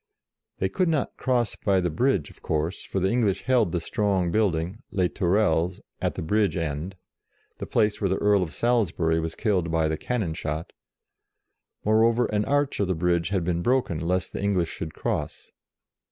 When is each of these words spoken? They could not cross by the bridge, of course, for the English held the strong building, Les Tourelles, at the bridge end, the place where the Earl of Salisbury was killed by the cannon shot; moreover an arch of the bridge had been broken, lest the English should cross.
They 0.57 0.67
could 0.67 0.89
not 0.89 1.15
cross 1.15 1.55
by 1.55 1.79
the 1.79 1.91
bridge, 1.91 2.31
of 2.31 2.41
course, 2.41 2.83
for 2.83 2.99
the 2.99 3.11
English 3.11 3.43
held 3.43 3.71
the 3.71 3.79
strong 3.79 4.31
building, 4.31 4.79
Les 4.89 5.09
Tourelles, 5.09 5.79
at 6.01 6.15
the 6.15 6.23
bridge 6.23 6.57
end, 6.57 6.95
the 7.59 7.67
place 7.67 8.01
where 8.01 8.09
the 8.09 8.17
Earl 8.17 8.41
of 8.41 8.51
Salisbury 8.51 9.19
was 9.19 9.35
killed 9.35 9.69
by 9.69 9.87
the 9.87 9.97
cannon 9.97 10.33
shot; 10.33 10.73
moreover 11.85 12.25
an 12.33 12.45
arch 12.45 12.79
of 12.79 12.87
the 12.87 12.95
bridge 12.95 13.29
had 13.29 13.43
been 13.43 13.61
broken, 13.61 13.99
lest 13.99 14.33
the 14.33 14.41
English 14.41 14.69
should 14.69 14.95
cross. 14.95 15.51